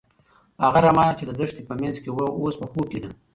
[0.63, 3.09] هغه رمه چې د دښتې په منځ کې وه، اوس په خوب کې ده.